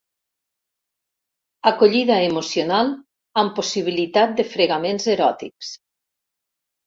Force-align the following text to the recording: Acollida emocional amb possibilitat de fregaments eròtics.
Acollida 1.71 2.15
emocional 2.29 2.89
amb 3.41 3.53
possibilitat 3.59 4.35
de 4.39 4.45
fregaments 4.55 5.05
eròtics. 5.17 5.73